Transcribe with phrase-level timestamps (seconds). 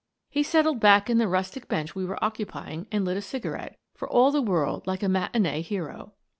[0.31, 4.09] He settled back in the rustic bench we were occupying and lit a cigarette, for
[4.09, 6.13] all the world like a matinee hero.